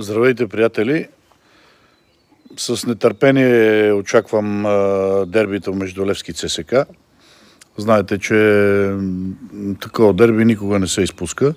[0.00, 1.08] Здравейте, приятели!
[2.56, 4.62] С нетърпение очаквам
[5.26, 6.74] дербито между Левски и ЦСК.
[7.76, 8.96] Знаете, че
[9.80, 11.54] такова дерби никога не се изпуска.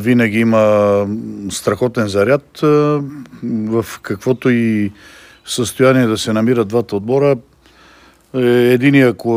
[0.00, 1.06] Винаги има
[1.50, 2.58] страхотен заряд.
[3.42, 4.92] В каквото и
[5.46, 7.36] състояние да се намират двата отбора,
[8.34, 8.40] е,
[8.72, 9.30] единия, ако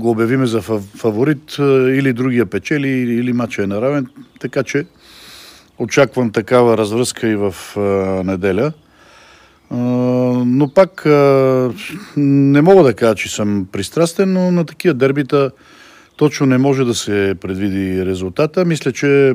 [0.00, 0.62] го обявиме за
[0.96, 4.06] фаворит, или другия печели, или матча е наравен.
[4.40, 4.86] Така че
[5.78, 7.80] Очаквам такава развръзка и в а,
[8.24, 8.72] неделя.
[9.70, 9.76] А,
[10.46, 11.72] но пак а,
[12.16, 15.50] не мога да кажа, че съм пристрастен, но на такива дербита
[16.16, 18.64] точно не може да се предвиди резултата.
[18.64, 19.34] Мисля, че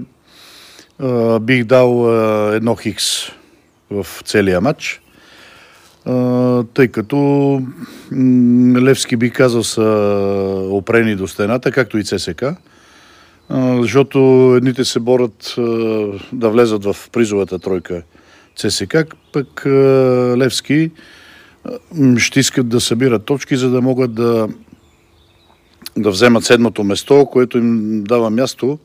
[0.99, 3.05] а, бих дал а, едно хикс
[3.91, 5.01] в целия матч.
[6.07, 7.61] Uh, тъй като
[8.81, 9.81] Левски би казал са
[10.69, 12.43] опрени до стената, както и ЦСК
[13.79, 15.55] защото едните се борят
[16.33, 18.03] да влезат в призовата тройка
[18.55, 18.97] ЦСК,
[19.33, 19.65] пък
[20.37, 20.91] Левски
[22.17, 24.47] ще искат да събират точки, за да могат да,
[25.97, 28.79] да вземат седмото место, което им дава място,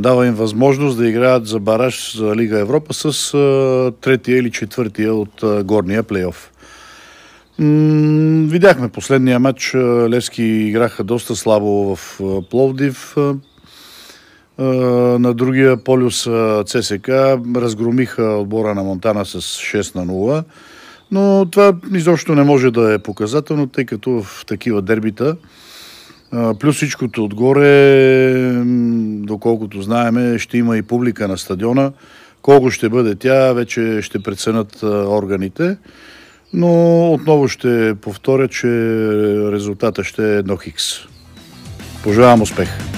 [0.00, 3.32] дава им възможност да играят за бараж за Лига Европа с
[4.00, 6.50] третия или четвъртия от горния плейоф.
[7.58, 9.74] Видяхме последния матч.
[10.08, 12.20] Левски играха доста слабо в
[12.50, 13.16] Пловдив.
[15.18, 16.28] На другия полюс
[16.66, 17.08] ЦСК
[17.56, 20.44] разгромиха отбора на Монтана с 6 на 0.
[21.10, 25.36] Но това изобщо не може да е показателно, тъй като в такива дербита
[26.60, 28.62] Плюс всичкото отгоре,
[29.22, 31.92] доколкото знаеме, ще има и публика на стадиона.
[32.42, 35.76] Колко ще бъде тя, вече ще преценят органите.
[36.52, 38.68] Но отново ще повторя, че
[39.52, 40.84] резултата ще е едно хикс.
[42.02, 42.97] Пожелавам успех!